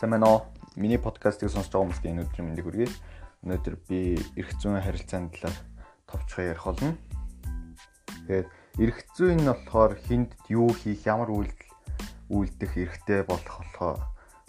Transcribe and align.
Уу? 0.00 0.42
Миний 0.76 0.96
подкастыг 0.96 1.50
сонсож 1.50 1.74
байгаа 1.74 1.90
хүмүүст 1.90 2.06
энэ 2.06 2.22
өдрийн 2.22 2.46
мэндийг 2.46 2.66
хүргэе. 2.70 2.90
Өнөөдөр 3.42 3.74
би 3.90 4.14
эрх 4.38 4.54
зүйн 4.62 4.78
харилцааны 4.78 5.26
талаар 5.34 5.58
товчхон 6.06 6.46
ярих 6.54 6.62
болно. 6.62 6.94
Тэгээд 8.30 8.46
эрх 8.78 8.98
зүйн 9.18 9.42
нь 9.42 9.50
болохоор 9.50 9.98
хүнд 9.98 10.38
юу 10.54 10.70
хийх, 10.70 11.02
ямар 11.02 11.34
үйлдэл 11.34 12.30
үйлдэх 12.30 12.72
эрхтэй 12.78 13.26
болох 13.26 13.58
болохоор 13.58 13.98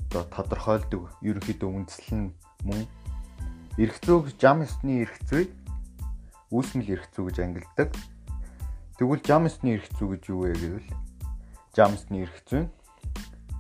одоо 0.06 0.24
тодорхойлдог 0.30 1.10
ерөнхийдөө 1.26 1.70
үндэслэл 1.82 2.30
нь 2.30 2.34
мөн 2.70 2.86
эрх 3.82 3.98
зүйг 4.06 4.30
жам 4.38 4.62
ёсны 4.62 5.02
эрх 5.02 5.18
зүй, 5.26 5.50
үүсмэл 6.54 6.94
эрх 6.94 7.10
зүй 7.10 7.26
гэж 7.26 7.38
ангилдаг. 7.42 7.90
Тэгвэл 9.02 9.26
жам 9.26 9.50
ёсны 9.50 9.82
эрх 9.82 9.90
зүй 9.98 10.14
гэж 10.14 10.30
юу 10.30 10.46
вэ 10.46 10.54
гэвэл 10.62 10.90
жам 11.74 11.98
ёсны 11.98 12.22
эрх 12.22 12.38
зүй 12.46 12.70
нь 12.70 12.72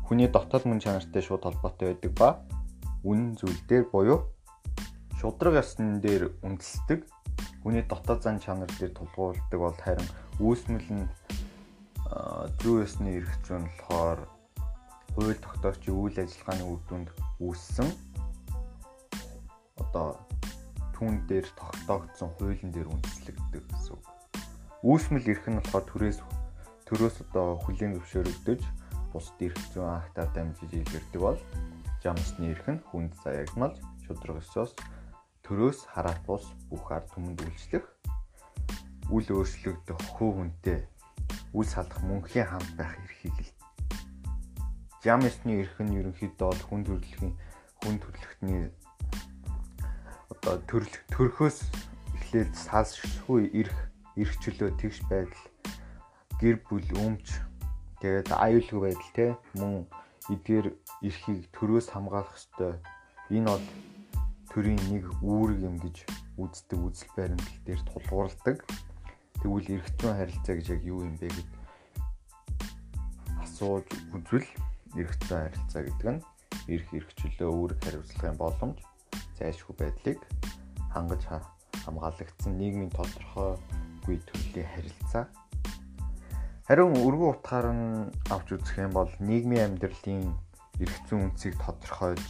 хүний 0.09 0.25
дотоод 0.25 0.65
мөн 0.65 0.81
чанартай 0.81 1.21
шууд 1.21 1.45
холбоотой 1.45 1.93
байдаг 1.93 2.13
ба 2.17 2.29
үнэн 3.05 3.37
зүйл 3.37 3.61
дээр 3.69 3.85
буюу 3.93 4.25
шудраг 5.21 5.61
ясн 5.61 6.01
дээр 6.01 6.33
үндэслэдэг 6.41 7.05
хүний 7.61 7.85
дотоод 7.85 8.25
зан 8.25 8.41
чанар 8.41 8.73
дээр 8.81 8.97
тулгуурладаг 8.97 9.59
бол 9.61 9.77
харин 9.77 10.09
үүсмэл 10.41 10.89
нь 10.89 11.05
зүү 12.57 12.89
ясны 12.89 13.21
эрх 13.21 13.29
зүйн 13.45 13.69
болохоор 13.69 14.19
хууль 15.13 15.37
тогтоогчийн 15.45 15.93
үйл 15.93 16.17
ажиллагааны 16.17 16.65
үр 16.65 16.81
дүнд 16.89 17.09
үүссэн 17.37 17.89
одоо 19.77 20.17
түүн 20.97 21.21
дээр 21.29 21.45
тогтоогдсон 21.53 22.33
хуулийн 22.41 22.73
дээр 22.73 22.89
үндэслэгддэг 22.89 23.61
гэсэн 23.61 23.93
үг. 23.93 24.03
Үүсмэл 24.81 25.29
эрх 25.29 25.45
нь 25.45 25.61
болохоор 25.61 25.85
төрөөс 25.85 26.19
төрөөс 26.89 27.15
одоо 27.29 27.61
хүлийн 27.61 27.93
зөвшөөрөгдөж 27.93 28.61
бусд 29.13 29.35
эрх 29.41 29.59
зүйн 29.73 29.89
актаар 29.99 30.29
дамжиж 30.33 30.71
илэрдэг 30.73 31.21
бол 31.21 31.39
жамсны 32.03 32.53
эрх 32.53 32.65
нь 32.69 32.83
хүнд 32.89 33.13
заягдмал 33.23 33.73
шудраг 34.05 34.39
ёсоос 34.43 34.71
төрөөс 35.43 35.79
хараат 35.93 36.21
бус 36.29 36.45
бүх 36.69 36.85
ард 36.95 37.09
түмэнд 37.13 37.41
үйлчлэх 37.43 37.85
үл 39.09 39.25
өөрчлөгдөх 39.25 39.99
хөө 40.15 40.31
хүнтэй 40.37 40.79
үл 41.57 41.65
салах 41.65 41.99
мөнхийн 42.05 42.45
хамт 42.45 42.71
байх 42.77 42.93
эрхийг 43.01 43.37
л 43.41 43.51
жам 45.03 45.25
ёсны 45.25 45.57
эрх 45.61 45.75
нь 45.81 45.97
ерөнхийдөө 45.97 46.69
хүн 46.69 46.85
төрөлхийн 46.85 47.33
хүн 47.81 47.95
төрлөختний 48.03 48.69
одоо 50.29 50.55
төрөлх 50.69 51.01
төрхөөс 51.09 51.57
эхлээд 52.15 52.51
салшгүй 52.53 53.49
эрх 53.59 53.77
эрх 54.13 54.33
чөлөө 54.43 54.69
тэгш 54.77 55.01
байдал 55.09 55.45
гэр 56.37 56.61
бүл 56.69 56.87
өмч 57.01 57.48
Тэгээд 57.99 58.31
аюулгүй 58.31 58.79
байдал 58.79 59.11
те 59.15 59.27
мөн 59.59 59.83
эдгээр 60.31 60.67
эрхийг 61.03 61.51
төрөөс 61.51 61.91
хамгаалах 61.91 62.35
ёстой. 62.35 62.79
Энэ 63.27 63.51
бол 63.51 63.65
төрийн 64.51 64.79
нэг 64.87 65.05
үүрэг 65.19 65.59
юм 65.67 65.75
гэж 65.83 66.07
үздэг 66.39 66.79
үзэл 66.79 67.11
баримтал 67.17 67.59
дээр 67.67 67.81
тулгуурладаг. 67.91 68.57
Тэгвэл 69.43 69.67
зүйн 69.67 70.15
харилцаа 70.15 70.55
гэж 70.55 70.67
яг 70.79 70.81
юу 70.87 71.03
юм 71.03 71.15
бэ 71.19 71.27
гэд 71.27 71.49
асууж 73.43 73.87
үзвэл 74.15 74.47
зүйн 74.95 75.07
харилцаа 75.27 75.81
гэдэг 75.83 76.09
нь 76.15 76.21
эрх 76.71 76.87
эрхчлөө 76.93 77.49
үүрэг 77.51 77.79
хариуцлагын 77.83 78.37
боломж 78.39 78.79
зайлшгүй 79.37 79.75
байдлыг 79.79 80.19
хангаж 80.93 81.21
хамгаалагдсан 81.85 82.53
нийгмийн 82.57 82.91
тодорхойгүй 82.93 84.17
төрлийн 84.27 84.69
харилцаа 84.73 85.23
Харин 86.69 86.93
өргөн 87.01 87.33
утгаар 87.33 87.67
нь 87.73 88.13
авч 88.29 88.53
үзэх 88.53 88.77
юм 88.77 88.93
бол 88.93 89.09
нийгмийн 89.17 89.73
амьдралын 89.73 90.37
эрх 90.77 90.97
зүйн 91.09 91.33
үнцийг 91.33 91.57
тодорхойлж 91.57 92.21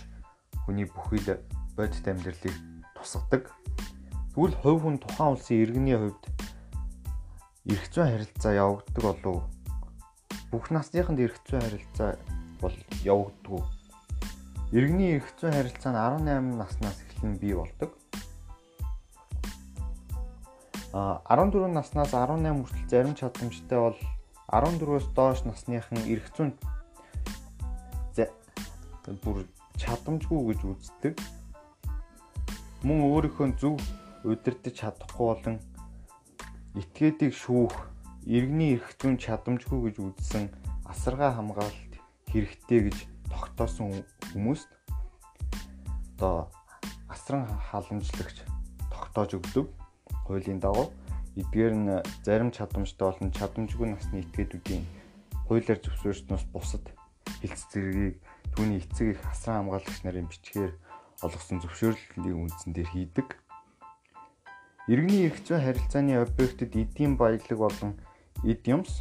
хүний 0.63 0.87
бүхэл 0.87 1.43
бодит 1.75 2.07
амьдралыг 2.07 2.55
тусгадаг. 2.95 3.51
Тэгвэл 4.31 4.55
хувь 4.63 4.79
хүн 4.79 4.95
тухайн 5.03 5.35
улсын 5.35 5.59
иргэний 5.59 5.99
хувьд 5.99 6.23
зүйн 7.91 8.15
харилцаа 8.15 8.53
явагддаг 8.63 9.03
болов 9.03 9.43
бүх 10.55 10.71
насныханд 10.71 11.19
зүйн 11.43 11.59
харилцаа 11.59 12.15
бол 12.63 12.77
явагддаг. 13.03 13.67
Иргэний 14.71 15.19
зүйн 15.35 15.51
харилцаа 15.51 15.91
нь 15.91 15.99
18 16.31 16.55
наснаас 16.55 16.95
эхлэн 17.11 17.35
бий 17.43 17.59
болдог. 17.59 17.91
А 20.95 21.19
14 21.27 21.75
наснаас 21.75 22.15
18 22.15 22.55
хүртэл 22.55 22.87
зарим 22.87 23.19
чадамжтай 23.19 23.79
бол 23.83 23.99
14-өөс 24.49 25.13
доош 25.13 25.45
насныхан 25.45 26.03
эрх 26.09 26.27
зүйн 26.35 26.53
бүр 29.23 29.45
чадамжгүй 29.81 30.53
гэж 30.53 30.61
үздэг. 30.69 31.15
Мөн 32.85 32.99
өөрийнхөө 33.09 33.47
зөв 33.57 33.81
удирдах 34.23 34.73
чадахгүй 34.77 35.25
болон 35.25 35.57
этгээдийг 36.77 37.33
шүүх, 37.33 37.73
иргэний 38.25 38.77
эрх 38.77 38.93
зүйн 39.01 39.17
чадамжгүй 39.17 39.89
гэж 39.89 39.95
үзсэн 40.05 40.49
асаргаа 40.85 41.33
хамгаалалт 41.37 41.93
хэрэгтэй 42.29 42.89
гэж 42.89 42.97
тогтоосон 43.33 44.05
хүмүүст 44.31 44.69
одоо 46.17 46.51
асран 47.09 47.47
халамжлагч 47.71 48.45
тогтоож 48.93 49.39
өгдөг 49.39 49.65
хуулийн 50.27 50.59
дагуу 50.61 50.93
Эдгээр 51.39 51.73
нь 51.79 51.89
зарим 52.27 52.51
чадамжтай 52.51 53.07
болон 53.07 53.31
чадамжгүй 53.31 53.87
насны 53.87 54.19
этгээдүүдийн 54.27 54.83
хуулиар 55.47 55.79
зөвшөөрснөөс 55.79 56.45
бусад 56.51 56.85
хэлц 57.39 57.61
зэргийг 57.71 58.19
түүний 58.53 58.83
эцэг 58.83 59.15
их 59.15 59.21
хасан 59.23 59.55
хамгаалагч 59.63 60.03
нарын 60.03 60.27
бичгээр 60.27 60.73
олгосон 61.23 61.63
зөвшөөрлөлийн 61.63 62.39
үндсэн 62.43 62.71
дээр 62.75 62.89
хийдэг. 62.91 63.27
Иргэний 64.91 65.31
эрх 65.31 65.39
зүйн 65.45 65.63
харилцааны 65.63 66.19
объектэд 66.19 66.75
эдийн 66.75 67.15
баялаг 67.15 67.57
болон 67.57 67.91
эд 68.43 68.63
юмс 68.67 68.99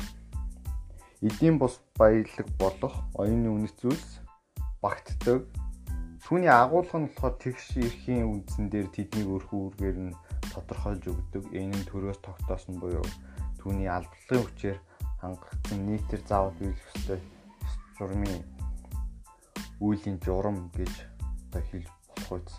эдийн 1.22 1.58
бус 1.58 1.82
баялаг 1.98 2.46
болох 2.62 2.94
оюуны 3.18 3.50
үнэт 3.50 3.74
зүйлс 3.82 4.22
багтдаг. 4.82 5.48
Түүний 6.22 6.52
агуулга 6.52 7.02
нь 7.02 7.08
болохоор 7.10 7.34
тэгш 7.40 7.82
эрхийн 7.82 8.30
үндсэн 8.30 8.68
дээр 8.70 8.92
тэднийг 8.94 9.26
өөрхөн 9.26 9.58
үүргээр 9.58 9.98
нь 10.06 10.14
тодорхойлж 10.54 11.04
өгдөг. 11.12 11.44
Энэ 11.52 11.86
төрөөс 11.90 12.20
тогтоосон 12.22 12.80
буюу 12.80 13.04
түүний 13.60 13.88
албалагын 13.88 14.44
хүчээр 14.44 14.78
хангагдсан 15.20 15.78
нийтээр 15.86 16.22
заавал 16.26 16.54
биелэх 16.58 16.88
ёстой 16.94 17.20
журмын 17.98 18.42
үеийн 19.82 20.18
журам 20.22 20.70
гэж 20.74 20.94
одоо 21.50 21.62
хэлж 21.70 21.88
болох 22.08 22.30
үз. 22.38 22.54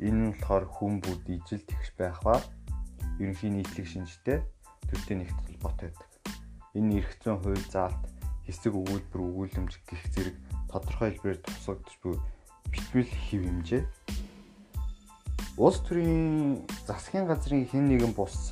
Энэ 0.00 0.20
нь 0.20 0.32
болохоор 0.32 0.66
хүн 0.68 0.94
бүд 1.04 1.24
ижил 1.28 1.62
тэгш 1.64 1.88
байх 2.00 2.18
ба 2.24 2.40
ерөнхий 3.20 3.50
нийтлэг 3.52 3.86
шинжтэй 3.86 4.38
төртэй 4.88 5.16
нэгт 5.20 5.38
холбоотой 5.44 5.88
байдаг. 5.92 6.10
Энэ 6.74 6.98
эрх 6.98 7.12
зүйн 7.22 7.38
хууль 7.40 7.66
заалт 7.70 8.02
хэсэг 8.48 8.72
өгүүлбэр 8.74 9.20
өгүүлэмж 9.22 9.72
гих 9.88 10.04
зэрэг 10.12 10.36
тодорхой 10.68 11.14
хэлбэрээр 11.14 11.40
тусгагдж 11.44 11.92
буй 12.02 12.16
битгүүл 12.72 13.12
хэв 13.30 13.42
хэмжээ 13.46 13.82
Улс 15.54 15.78
төрийн 15.86 16.66
засгийн 16.82 17.30
газрын 17.30 17.62
хэн 17.70 17.86
нэгэн 17.86 18.10
бус 18.18 18.50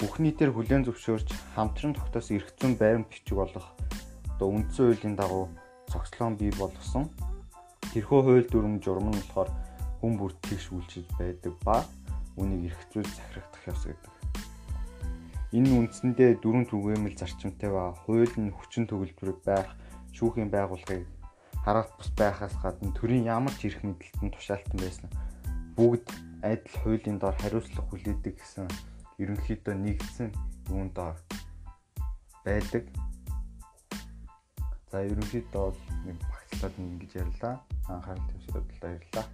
бүх 0.00 0.14
нийтээр 0.24 0.56
хүлээн 0.56 0.88
зөвшөөрч 0.88 1.28
хамтран 1.52 1.92
тогтоосон 1.92 2.40
эрх 2.40 2.48
зүйн 2.56 2.80
байрам 2.80 3.04
бичиг 3.04 3.36
болох 3.36 3.76
одоо 4.32 4.48
үндсэн 4.56 4.88
хуулийн 4.88 5.16
дагуу 5.20 5.52
цогцлон 5.92 6.40
бий 6.40 6.48
болгосон. 6.56 7.12
Тэрхүү 7.92 8.20
хууль 8.24 8.48
дүрм 8.48 8.80
журам 8.80 9.12
нь 9.12 9.20
болохоор 9.20 9.52
хүн 10.00 10.16
бүрт 10.16 10.40
тэгш 10.48 10.72
үйлчилж 10.72 11.12
байдаг 11.20 11.52
ба 11.60 11.84
үнийг 12.40 12.72
эрх 12.72 12.80
зүйд 12.88 13.04
захирагдах 13.04 13.64
ёс 13.68 13.84
гэдэг. 13.84 14.12
Энэ 15.60 15.76
үндсэндээ 15.76 16.40
дөрвөн 16.40 16.64
түгээмэл 16.72 17.20
зарчимтай 17.20 17.68
ба 17.68 17.92
хууль 18.08 18.32
нь 18.40 18.48
хүчин 18.48 18.88
төгөлбөр 18.88 19.44
байх 19.44 19.68
шүүхийн 20.16 20.48
байгууллагыг 20.48 21.04
хараалт 21.68 21.92
бус 22.00 22.08
байхаас 22.16 22.56
гадна 22.64 22.96
төрийн 22.96 23.28
ямар 23.28 23.52
ч 23.60 23.68
эрх 23.68 23.84
мэдэлтэн 23.84 24.32
тушаалтан 24.32 24.80
байсан 24.80 25.12
бүгд 25.76 26.06
адил 26.42 26.76
хуулийн 26.82 27.18
доор 27.18 27.36
хариуцлага 27.38 27.88
хүлээдэг 27.90 28.34
гэсэн 28.38 28.66
ерөнхийдөө 29.22 29.74
нэгдсэн 29.74 30.28
юун 30.70 30.90
доор 30.94 31.16
байдаг. 32.44 32.84
За 34.90 35.02
ерөнхийдөө 35.02 35.62
бол 35.66 35.80
нэг 36.06 36.16
багцлаад 36.30 36.74
ингэж 36.78 37.12
ярьлаа. 37.22 37.54
Анхаарал 37.90 38.28
тавьсанд 38.30 38.70
баярлалаа. 38.80 39.26